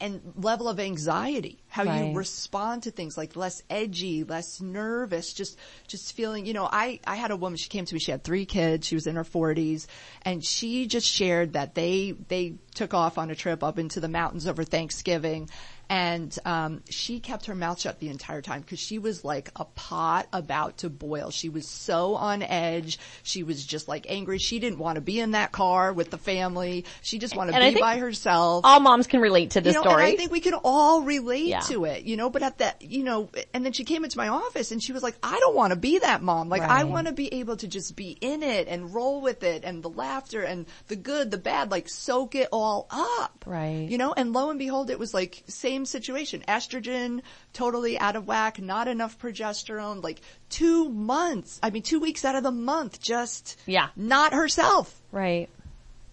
[0.00, 2.06] and level of anxiety, how Right.
[2.06, 7.00] you respond to things like less edgy, less nervous, just, just feeling, you know, I,
[7.06, 9.16] I had a woman, she came to me, she had three kids, she was in
[9.16, 9.86] her forties,
[10.22, 14.08] and she just shared that they, they took off on a trip up into the
[14.08, 15.48] mountains over Thanksgiving
[15.90, 19.66] and, um, she kept her mouth shut the entire time because she was like a
[19.66, 21.30] pot about to boil.
[21.30, 22.98] She was so on edge.
[23.22, 24.38] She was just like angry.
[24.38, 26.86] She didn't want to be in that car with the family.
[27.02, 29.88] She just wanted to be by herself all moms can relate to this you know,
[29.90, 30.04] story.
[30.04, 31.60] I think we can all relate Yeah.
[31.60, 34.28] to it, you know, but at that, you know, and then she came into my
[34.28, 36.48] office and she was like, I don't want to be that mom.
[36.48, 39.64] Like, I want to be able to just be in it and roll with it
[39.64, 43.44] and the laughter and the good, the bad, like soak it all up.
[43.46, 43.88] Right.
[43.88, 46.42] You know, and lo and behold, it was like same situation.
[46.48, 52.24] Estrogen, totally out of whack, not enough progesterone, like two months, I mean, two weeks
[52.24, 53.88] out of the month, just Yeah.
[53.96, 55.00] not herself.
[55.12, 55.48] right.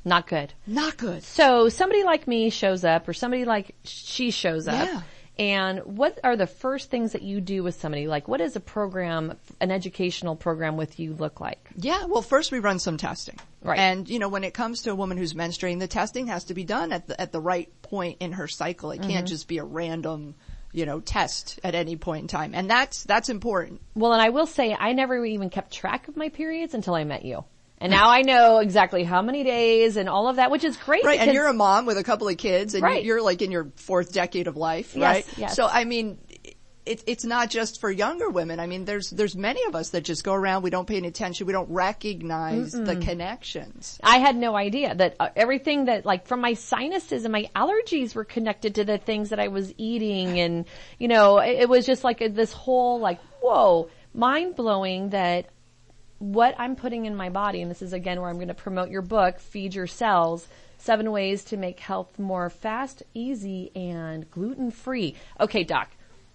[0.06, 0.54] Not good.
[0.66, 1.22] Not good.
[1.24, 4.88] So somebody like me shows up or somebody like she shows up.
[4.88, 5.02] Yeah.
[5.40, 8.08] And what are the first things that you do with somebody?
[8.08, 11.70] Like what does a program, an educational program with you look like?
[11.76, 13.36] Yeah, well, first we run some testing.
[13.62, 13.78] Right.
[13.78, 16.54] And, you know, when it comes to a woman who's menstruating, the testing has to
[16.54, 18.92] be done at the, at the right point in her cycle.
[18.92, 19.10] It Mm-hmm.
[19.10, 20.36] can't just be a random,
[20.72, 22.56] you know, test at any point in time.
[22.56, 23.82] And that's, that's important.
[23.96, 27.04] Well, and I will say I never even kept track of my periods until I
[27.04, 27.44] met you.
[27.80, 31.04] And now I know exactly how many days and all of that, which is great.
[31.06, 31.20] Right.
[31.20, 33.04] And you're a mom with a couple of kids and Right.
[33.04, 35.38] you're like in your fourth decade of life, Yes, right?
[35.38, 35.56] yes.
[35.56, 36.18] So, I mean,
[36.88, 38.60] it, it's not just for younger women.
[38.60, 41.10] I mean, there's, there's many of us that just go around, we don't pay any
[41.10, 44.00] attention, we don't recognize the connections.
[44.04, 48.16] I had no idea that uh, everything that like from my sinuses and my allergies
[48.16, 50.66] were connected to the things that I was eating and
[50.98, 55.50] you know it, it was just like this whole like whoa mind blowing that
[56.20, 58.90] what I'm putting in my body and this is again where I'm going to promote
[58.90, 64.72] your book Feed Your Cells seven ways to make health more fast easy and gluten
[64.72, 65.90] free okay doc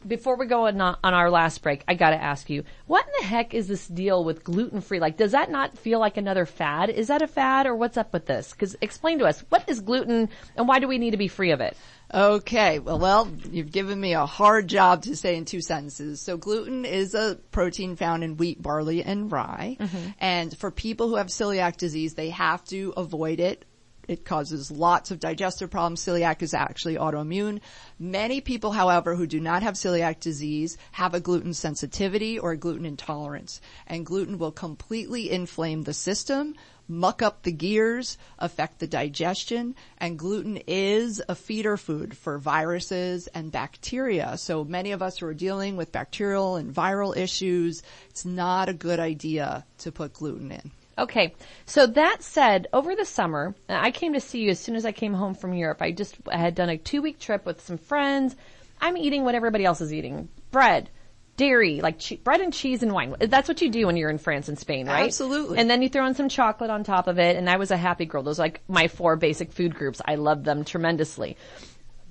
[0.07, 3.27] before we go on, on our last break, I gotta ask you, what in the
[3.27, 5.01] heck is this deal with gluten free?
[5.01, 6.91] Like, does that not feel like another fad?
[6.91, 8.53] Is that a fad or what's up with this?
[8.53, 11.53] Cause explain to us, what is gluten and why do we need to be free
[11.53, 11.77] of it?
[12.15, 16.21] Okay, well, well, you've given me a hard job to say in two sentences.
[16.21, 19.79] So gluten is a protein found in wheat, barley, and rye.
[19.81, 20.09] Mm-hmm.
[20.19, 23.65] And for people who have celiac disease, they have to avoid it.
[24.09, 26.05] It causes lots of digestive problems.
[26.05, 27.61] Celiac is actually autoimmune.
[27.99, 32.57] Many people, however, who do not have celiac disease have a gluten sensitivity or a
[32.57, 33.61] gluten intolerance.
[33.87, 36.57] And gluten will completely inflame the system,
[36.93, 43.27] muck up the gears, affect the digestion, and gluten is a feeder food for viruses
[43.29, 44.37] and bacteria.
[44.37, 48.75] So many of us who are dealing with bacterial and viral issues, it's not a
[48.75, 50.71] good idea to put gluten in.
[50.99, 51.35] Okay.
[51.67, 54.93] So that said, over the summer, I came to see you as soon as I
[54.93, 55.81] came home from Europe.
[55.81, 58.37] I just I had done a two week trip with some friends.
[58.81, 60.29] I'm eating what everybody else is eating.
[60.51, 60.91] Bread,
[61.37, 63.15] dairy, like che- bread and cheese and wine.
[63.19, 65.07] That's what you do when you're in France and Spain, right?
[65.07, 65.59] Absolutely.
[65.59, 67.77] And then you throw in some chocolate on top of it, and I was a
[67.77, 68.23] happy girl.
[68.23, 70.01] Those are like my four basic food groups.
[70.05, 71.37] I love them tremendously.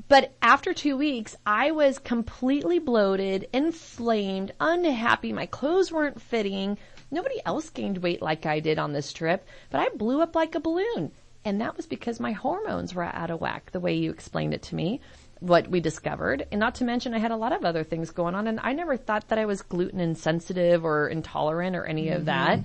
[0.08, 5.32] But after two weeks, I was completely bloated, inflamed, unhappy.
[5.32, 6.78] My clothes weren't fitting.
[7.12, 10.56] Nobody else gained weight like I did on this trip, but I blew up like
[10.56, 11.12] a balloon.
[11.44, 14.64] And that was because my hormones were out of whack, the way you explained it
[14.64, 15.02] to me,
[15.42, 16.48] what we discovered.
[16.52, 18.74] And not to mention I had a lot of other things going on and I
[18.74, 22.60] never thought that I was gluten insensitive or intolerant or any of that.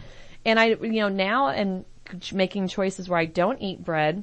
[0.44, 1.84] And I, you know, now am
[2.32, 4.22] making choices where I don't eat bread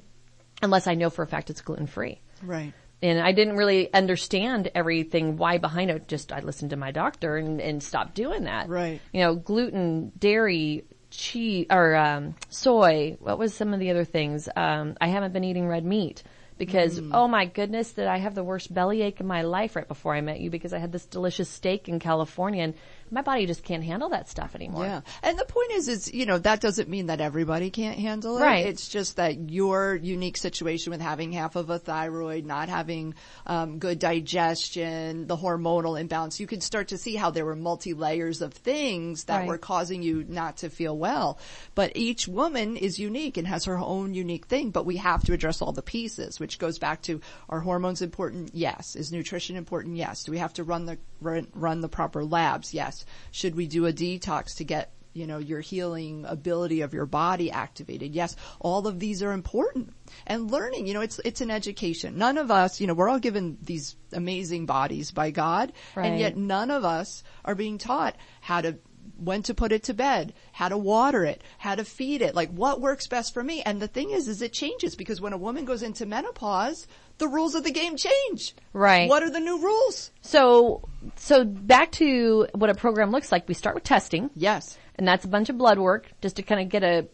[0.61, 2.21] unless I know for a fact it's gluten free.
[2.43, 2.73] Right.
[3.01, 6.07] And I didn't really understand everything, why behind it.
[6.07, 8.69] Just I listened to my doctor and, and stopped doing that.
[8.69, 9.01] Right.
[9.11, 13.17] You know, gluten, dairy, cheese, or um, soy.
[13.19, 14.47] What was some of the other things?
[14.55, 16.23] Um, I haven't been eating red meat
[16.57, 17.11] because mm.
[17.13, 20.21] oh my goodness, did I have the worst bellyache in my life right before I
[20.21, 22.73] met you because I had this delicious steak in California and
[23.13, 24.85] my body just can't handle that stuff anymore.
[24.85, 25.01] Yeah.
[25.21, 28.41] And the point is, is, you know, that doesn't mean that everybody can't handle it.
[28.41, 28.65] Right.
[28.65, 33.13] It's just that your unique situation with having half of a thyroid, not having,
[33.45, 37.93] um, good digestion, the hormonal imbalance, you can start to see how there were multi
[37.93, 39.47] layers of things that Right.
[39.47, 41.37] were causing you not to feel well.
[41.75, 45.33] But each woman is unique and has her own unique thing, but we have to
[45.33, 48.51] address all the pieces, which goes back to are hormones important?
[48.53, 48.95] Yes.
[48.95, 49.97] Is nutrition important?
[49.97, 50.23] Yes.
[50.23, 52.73] Do we have to run the, run, run the proper labs?
[52.73, 53.02] Yes.
[53.31, 57.51] Should we do a detox to get you know, your healing ability of your body
[57.51, 58.13] activated.
[58.15, 59.93] Yes, all of these are important.
[60.25, 62.17] And learning, you know, it's, it's an education.
[62.17, 66.07] None of us, you know, we're all given these amazing bodies by God, Right.
[66.07, 68.79] and yet none of us are being taught how to
[69.17, 72.49] when to put it to bed, how to water it, how to feed it, like
[72.51, 73.61] what works best for me.
[73.61, 76.87] And the thing is, is it changes because when a woman goes into menopause,
[77.19, 78.55] the rules of the game change.
[78.73, 79.07] Right.
[79.09, 80.11] What are the new rules?
[80.21, 83.47] So, so back to what a program looks like.
[83.47, 84.29] We start with testing.
[84.35, 84.77] Yes.
[84.95, 87.07] and that's a bunch of blood work just to kind of get a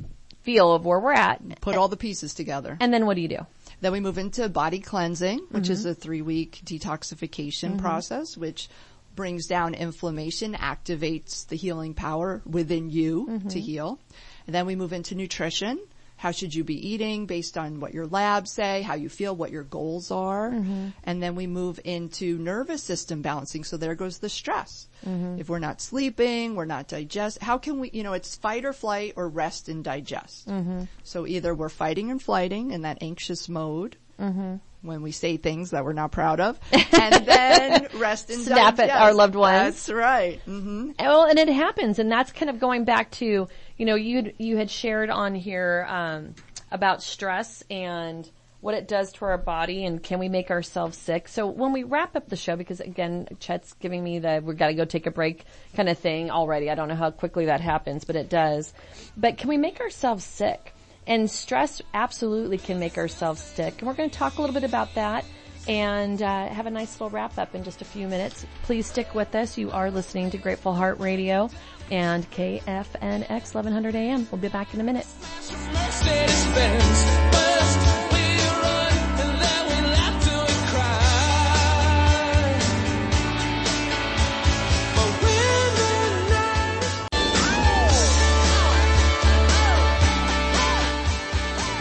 [0.44, 1.42] feel of where we're at.
[1.62, 2.78] Put all the pieces together.
[2.80, 3.46] And then what do you do?
[3.82, 5.90] Then we move into body cleansing, which is Mm-hmm.
[5.90, 8.70] a three week detoxification process, which
[9.16, 13.48] brings down inflammation, activates the healing power within you Mm-hmm.
[13.50, 14.00] to heal.
[14.48, 15.80] And then we move into nutrition.
[16.20, 19.52] How should you be eating based on what your labs say, how you feel, what
[19.52, 20.52] your goals are.
[20.52, 20.90] Mm-hmm.
[21.06, 23.64] And then we move into nervous system balancing.
[23.64, 24.90] So there goes the stress.
[25.08, 25.40] Mm-hmm.
[25.40, 28.74] If we're not sleeping, we're not digest, how can we, you know, it's fight or
[28.74, 30.50] flight or rest and digest.
[30.50, 30.84] Mm-hmm.
[31.04, 34.56] So either we're fighting and flighting in that anxious mode Mm-hmm.
[34.82, 36.60] when we say things that we're not proud of,
[36.94, 39.00] and then rest and Snap at digest.
[39.02, 39.76] our loved ones.
[39.76, 40.40] That's right.
[40.42, 44.34] hmm Well, and it happens, and that's kind of going back to you know you
[44.38, 46.36] you had shared on here um,
[46.72, 48.30] about stress and
[48.62, 51.30] what it does to our body, and can we make ourselves sick?
[51.30, 54.58] So when we wrap up the show, because again, Chet's giving me the we have
[54.58, 55.46] got to go take a break
[55.78, 56.70] kind of thing already.
[56.70, 58.74] I don't know how quickly that happens, but it does.
[59.16, 60.74] But can we make ourselves sick?
[61.10, 64.64] And stress absolutely can make ourselves sick, and we're going to talk a little bit
[64.64, 65.26] about that
[65.68, 68.46] and uh, have a nice little wrap up in just a few minutes.
[68.62, 69.58] Please stick with us.
[69.58, 71.50] You are listening to Grateful Heart Radio
[71.92, 74.28] and KFNX 1100 AM.
[74.32, 75.08] We'll be back in a minute.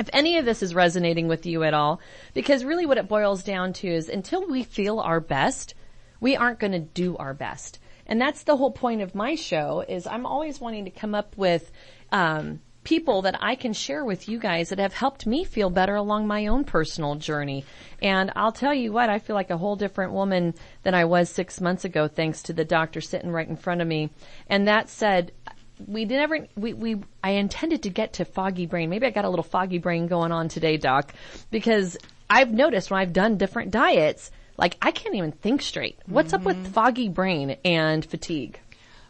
[0.00, 2.00] if any of this is resonating with you at all,
[2.34, 5.74] because really what it boils down to is until we feel our best,
[6.18, 7.78] we aren't going to do our best.
[8.10, 11.38] And that's the whole point of my show is I'm always wanting to come up
[11.38, 11.72] with,
[12.12, 15.94] um, people that I can share with you guys that have helped me feel better
[15.94, 17.64] along my own personal journey.
[18.00, 21.28] And I'll tell you what, I feel like a whole different woman than I was
[21.28, 24.10] six months ago thanks to the doctor sitting right in front of me.
[24.48, 25.32] And that said,
[25.86, 28.90] we never we, we I intended to get to foggy brain.
[28.90, 31.14] Maybe I got a little foggy brain going on today, Doc,
[31.50, 31.96] because
[32.28, 35.98] I've noticed when I've done different diets, like I can't even think straight.
[36.06, 38.60] What's up with foggy brain and fatigue?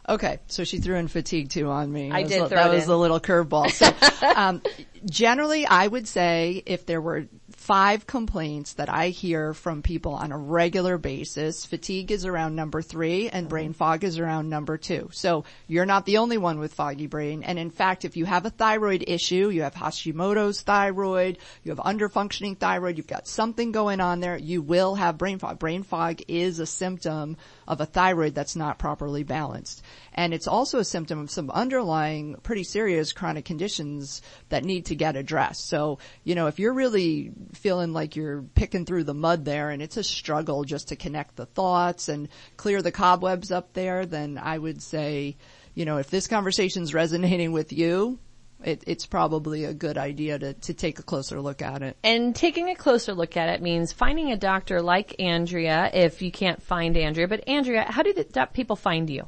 [0.09, 2.09] Okay, so she threw in fatigue too on me.
[2.09, 3.69] I That was did a- throw That it was a little curveball.
[3.69, 4.61] So, um,
[5.05, 7.27] generally, I would say if there were
[7.61, 12.81] five complaints that I hear from people on a regular basis, fatigue is around number
[12.81, 13.49] three and mm-hmm.
[13.49, 15.09] brain fog is around number two.
[15.13, 17.43] So you're not the only one with foggy brain.
[17.43, 21.77] And in fact, if you have a thyroid issue, you have Hashimoto's thyroid, you have
[21.77, 25.59] underfunctioning thyroid, you've got something going on there, you will have brain fog.
[25.59, 27.37] Brain fog is a symptom
[27.71, 29.81] of a thyroid that's not properly balanced.
[30.13, 34.95] And it's also a symptom of some underlying pretty serious chronic conditions that need to
[34.95, 35.69] get addressed.
[35.69, 39.81] So, you know, if you're really feeling like you're picking through the mud there and
[39.81, 44.37] it's a struggle just to connect the thoughts and clear the cobwebs up there, then
[44.37, 45.37] I would say,
[45.73, 48.19] you know, if this conversation's resonating with you,
[48.63, 51.97] it, it's probably a good idea to, to take a closer look at it.
[52.03, 56.31] And taking a closer look at it means finding a doctor like Andrea if you
[56.31, 57.27] can't find Andrea.
[57.27, 59.25] But Andrea, how do the, do people find you?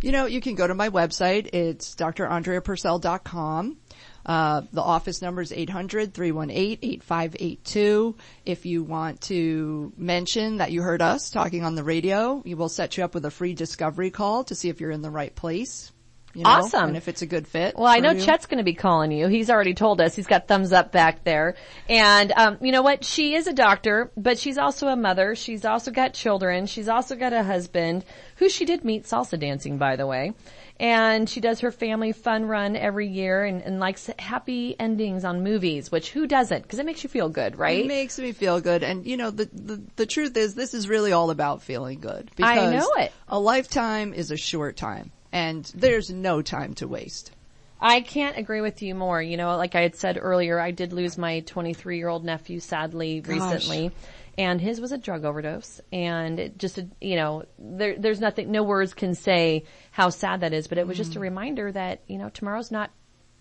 [0.00, 1.54] You know, you can go to my website.
[1.54, 3.78] It's drandreapurcell.com.
[4.26, 8.14] Uh, the office number is 800-318-8582.
[8.44, 12.68] If you want to mention that you heard us talking on the radio, we will
[12.68, 15.34] set you up with a free discovery call to see if you're in the right
[15.34, 15.90] place.
[16.34, 16.88] You know, Awesome.
[16.88, 17.76] And if it's a good fit.
[17.76, 18.20] Well, I know you.
[18.20, 19.28] Chet's going to be calling you.
[19.28, 20.16] He's already told us.
[20.16, 21.54] He's got thumbs up back there.
[21.88, 23.04] And um, you know what?
[23.04, 25.36] She is a doctor, but she's also a mother.
[25.36, 26.66] She's also got children.
[26.66, 28.04] She's also got a husband
[28.36, 30.32] who she did meet salsa dancing, by the way.
[30.80, 35.44] And she does her family fun run every year and, and likes happy endings on
[35.44, 36.62] movies, which who doesn't?
[36.62, 37.84] Because it makes you feel good, right?
[37.84, 38.82] It makes me feel good.
[38.82, 42.28] And you know, the, the, the truth is this is really all about feeling good.
[42.42, 43.12] I Because know it.
[43.28, 47.32] A lifetime is a short time and there's no time to waste.
[47.80, 49.20] I can't agree with you more.
[49.20, 52.60] You know, like I had said earlier, I did lose my 23 year old nephew
[52.60, 53.90] sadly recently.
[54.38, 58.62] And his was a drug overdose and it just, you know, there, there's nothing, no
[58.62, 61.22] words can say how sad that is, but it was just a mm.
[61.22, 62.90] reminder that, you know, tomorrow's not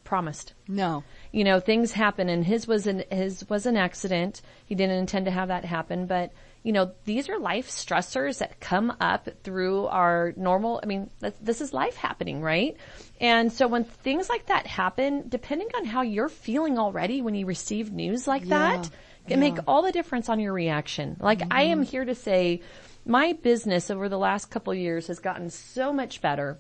[0.04, 0.54] promised.
[0.68, 1.04] No.
[1.32, 4.42] You know, things happen and his was an, his was an accident.
[4.66, 6.32] He didn't intend to have that happen, but
[6.64, 11.10] you know, these are life stressors that come up through our normal, I mean,
[11.42, 12.78] this is life happening, right?
[13.20, 17.46] And so when things like that happen, depending on how you're feeling already when you
[17.46, 18.90] receive news like that,
[19.28, 21.18] can make all the difference on your reaction.
[21.20, 21.90] Like I am mm-hmm.
[21.90, 22.62] here to say,
[23.06, 26.60] my business over the last couple of years has gotten so much better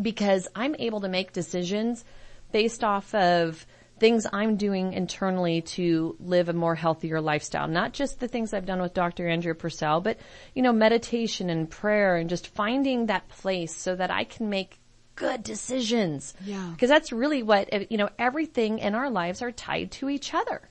[0.00, 2.04] because I'm able to make decisions
[2.52, 3.66] based off of
[4.02, 7.68] things I'm doing internally to live a more healthier lifestyle.
[7.68, 9.28] Not just the things I've done with Dr.
[9.28, 10.18] Andrea Purcell, but,
[10.56, 14.80] you know, meditation and prayer and just finding that place so that I can make
[15.14, 16.34] good decisions.
[16.44, 16.70] Yeah.
[16.72, 20.62] Because that's really what, you know, everything in our lives are tied to each other.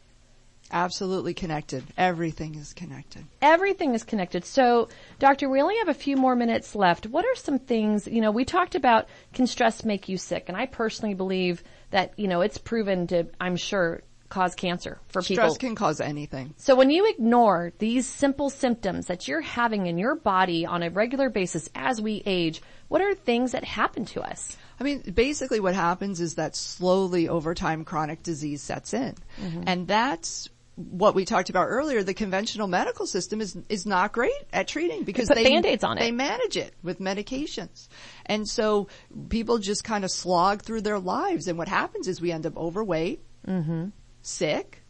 [0.74, 1.86] Absolutely connected.
[1.98, 3.24] Everything is connected.
[3.42, 4.44] Everything is connected.
[4.44, 7.08] So, doctor, we only have a few more minutes left.
[7.08, 10.46] What are some things, you know, we talked about can stress make you sick?
[10.50, 15.22] And I personally believe that, you know, it's proven to, I'm sure, cause cancer for
[15.22, 15.44] people.
[15.44, 16.56] Stress can cause anything.
[16.58, 20.90] So when you ignore these simple symptoms that you're having in your body on a
[20.90, 24.58] regular basis as we age, what are things that happen to us?
[24.80, 29.16] I mean, basically what happens is that slowly over time chronic disease sets in.
[29.40, 29.64] Mm-hmm.
[29.68, 32.04] And that's what we talked about earlier.
[32.04, 36.02] The conventional medical system is, is not great at treating because put Band-Aids on it.
[36.02, 37.88] They manage it with medications.
[38.26, 38.88] And so
[39.30, 41.48] people just kind of slog through their lives.
[41.48, 43.88] And what happens is we end up overweight, Mm-hmm.
[44.22, 44.81] sick,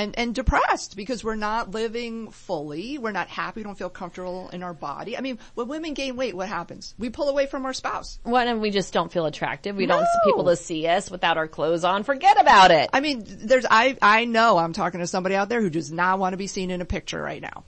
[0.00, 2.96] and, and depressed because we're not living fully.
[2.96, 3.60] We're not happy.
[3.60, 5.16] We don't feel comfortable in our body.
[5.16, 6.94] I mean, when women gain weight, what happens?
[6.98, 8.18] We pull away from our spouse.
[8.22, 9.76] What, and we just don't feel attractive.
[9.76, 12.04] We don't want people to see us without our clothes on.
[12.04, 12.88] Forget about it.
[12.92, 16.18] I mean, there's, I, I know I'm talking to somebody out there who does not
[16.18, 17.64] want to be seen in a picture right now.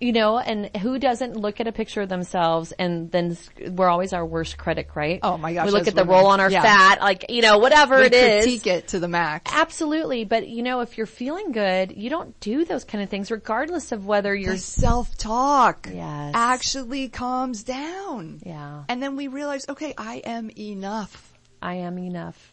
[0.00, 3.36] You know, and who doesn't look at a picture of themselves and then
[3.72, 5.20] we're always our worst critic, right?
[5.22, 6.16] Oh my gosh, We look at the women.
[6.22, 6.62] roll on our Yeah.
[6.62, 8.44] fat, like, you know, whatever We it is.
[8.44, 9.52] critique it to the max.
[9.54, 10.24] Absolutely.
[10.24, 13.92] But you know, if you're feeling good, you don't do those kind of things regardless
[13.92, 16.32] of whether you're, The self-talk Yes.
[16.34, 18.40] actually calms down.
[18.44, 21.32] yeah, And then we realize, okay, I am enough.
[21.62, 22.49] I am enough.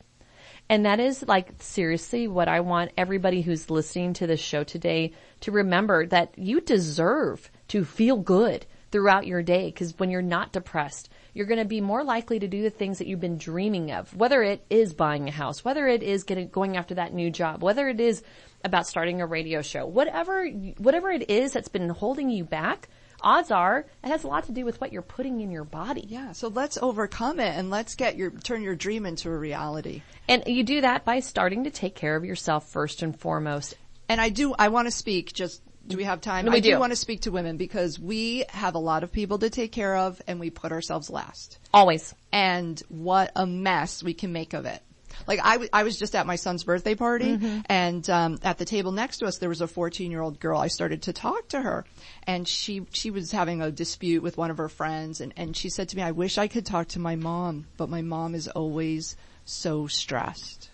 [0.69, 5.13] And that is like seriously what I want everybody who's listening to this show today
[5.41, 10.51] to remember that you deserve to feel good throughout your day because when you're not
[10.51, 13.91] depressed, you're going to be more likely to do the things that you've been dreaming
[13.91, 17.29] of, whether it is buying a house, whether it is getting, going after that new
[17.29, 18.23] job, whether it is
[18.63, 20.47] about starting a radio show, whatever,
[20.77, 22.89] whatever it is that's been holding you back,
[23.21, 26.05] odds are it has a lot to do with what you're putting in your body.
[26.07, 26.31] Yeah.
[26.33, 30.01] So let's overcome it and let's get your, turn your dream into a reality.
[30.27, 33.75] And you do that by starting to take care of yourself first and foremost.
[34.09, 36.45] And I do, I want to speak just, do we have time?
[36.45, 36.71] No, we I do.
[36.71, 36.79] do.
[36.79, 39.95] want to speak to women because we have a lot of people to take care
[39.95, 41.59] of and we put ourselves last.
[41.73, 42.13] Always.
[42.31, 44.81] and what a mess we can make of it.
[45.25, 48.65] Like I, w- I was just at my son's birthday party and, um, at the
[48.65, 50.59] table next to us there was a 14 year old girl.
[50.59, 51.85] I started to talk to her
[52.23, 55.69] and she, she was having a dispute with one of her friends and, and she
[55.69, 58.47] said to me, I wish I could talk to my mom, but my mom is
[58.47, 59.15] always
[59.45, 60.69] so stressed.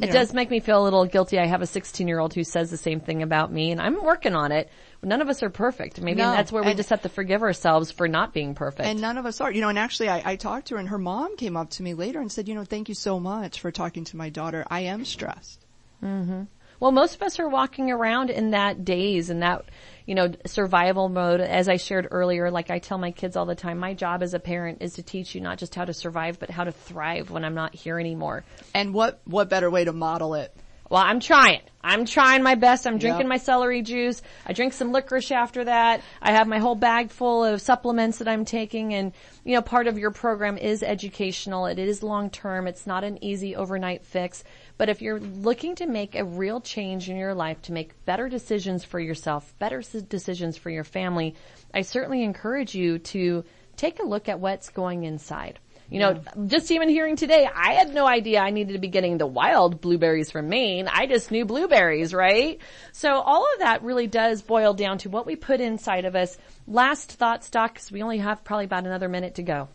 [0.00, 1.38] It know, does make me feel a little guilty.
[1.38, 4.02] I have a 16 year old who says the same thing about me and I'm
[4.02, 4.70] working on it.
[5.02, 6.00] None of us are perfect.
[6.00, 8.88] Maybe No, that's where we just have to forgive ourselves for not being perfect.
[8.88, 10.88] And none of us are, you know, and actually I, I talked to her and
[10.88, 13.60] her mom came up to me later and said, you know, thank you so much
[13.60, 14.64] for talking to my daughter.
[14.70, 15.64] I am stressed.
[16.02, 16.44] Mm-hmm.
[16.80, 19.66] Well, most of us are walking around in that daze and that,
[20.06, 21.42] you know, survival mode.
[21.42, 24.32] As I shared earlier, like I tell my kids all the time, my job as
[24.32, 27.30] a parent is to teach you not just how to survive, but how to thrive
[27.30, 28.44] when I'm not here anymore.
[28.74, 30.56] And what, what better way to model it?
[30.90, 31.60] Well, I'm trying.
[31.82, 32.84] I'm trying my best.
[32.84, 33.28] I'm drinking Yep.
[33.28, 34.20] my celery juice.
[34.44, 36.00] I drink some licorice after that.
[36.20, 39.12] I have my whole bag full of supplements that I'm taking and,
[39.44, 41.66] you know, part of your program is educational.
[41.66, 42.66] It is long term.
[42.66, 44.42] It's not an easy overnight fix.
[44.78, 48.28] But if you're looking to make a real change in your life, to make better
[48.28, 51.36] decisions for yourself, better decisions for your family,
[51.72, 53.44] I certainly encourage you to
[53.76, 55.60] take a look at what's going inside.
[55.90, 59.18] You know, just even hearing today, I had no idea I needed to be getting
[59.18, 60.86] the wild blueberries from Maine.
[60.86, 62.60] I just knew blueberries, right?
[62.92, 66.38] So all of that really does boil down to what we put inside of us.
[66.68, 69.68] Last thoughts, Doc, 'cause we only have probably about another minute to go.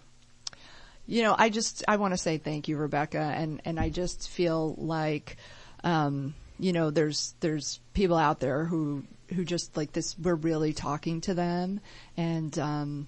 [1.06, 4.30] You know, I just, I want to say thank you, Rebecca, and, and I just
[4.30, 5.36] feel like,
[5.84, 9.04] um, you know, there's, there's people out there who,
[9.34, 11.82] who just like this, we're really talking to them
[12.16, 13.08] and, um,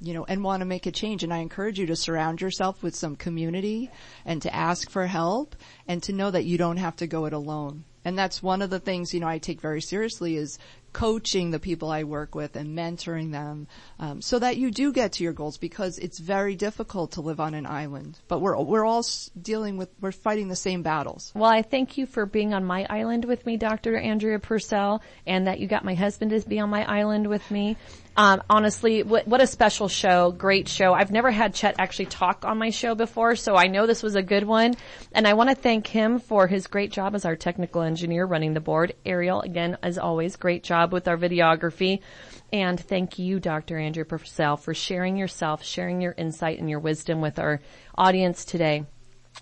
[0.00, 1.22] you know, and want to make a change.
[1.22, 3.90] And I encourage you to surround yourself with some community
[4.24, 5.54] and to ask for help
[5.86, 7.84] and to know that you don't have to go it alone.
[8.04, 10.58] And that's one of the things, you know, I take very seriously is
[10.92, 15.12] coaching the people I work with and mentoring them, um, so that you do get
[15.12, 18.18] to your goals because it's very difficult to live on an island.
[18.26, 19.04] But we're, we're all
[19.40, 21.30] dealing with, we're fighting the same battles.
[21.34, 23.96] Well, I thank you for being on my island with me, Dr.
[23.96, 27.76] Andrea Purcell, and that you got my husband to be on my island with me.
[28.16, 30.92] Um, honestly, what, what a special show, great show.
[30.92, 34.14] I've never had Chet actually talk on my show before, so I know this was
[34.14, 34.74] a good one.
[35.12, 38.54] And I want to thank him for his great job as our technical engineer running
[38.54, 38.94] the board.
[39.06, 42.00] Ariel, again, as always, great job with our videography.
[42.52, 43.78] And thank you, Dr.
[43.78, 47.60] Andrea Purcell, for sharing yourself, sharing your insight and your wisdom with our
[47.96, 48.84] audience today.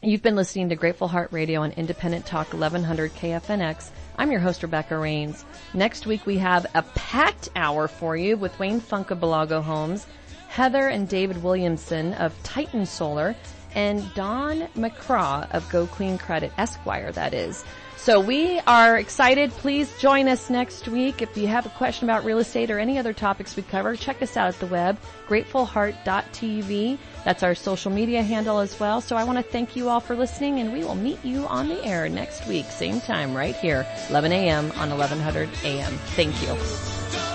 [0.01, 3.91] You've been listening to Grateful Heart Radio on Independent Talk 1100 KFNX.
[4.17, 5.45] I'm your host, Rebecca Rains.
[5.75, 10.07] Next week we have a packed hour for you with Wayne Funk of Belago Homes,
[10.47, 13.35] Heather and David Williamson of Titan Solar,
[13.75, 17.65] and Don McCraw of Go Clean Credit Esquire, that is.
[17.97, 19.51] So we are excited.
[19.51, 21.21] Please join us next week.
[21.21, 24.23] If you have a question about real estate or any other topics we cover, check
[24.23, 26.99] us out at the web, gratefulheart.tv.
[27.29, 29.03] That's our social media handle as well.
[29.03, 31.69] So I want to thank you all for listening and we will meet you on
[31.69, 34.73] the air next week, same time right here, 11 a.m.
[34.79, 35.93] on 1100 a.m.
[36.17, 37.28] Thank you.